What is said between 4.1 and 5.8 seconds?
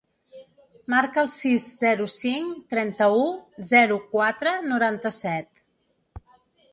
quatre, noranta-set.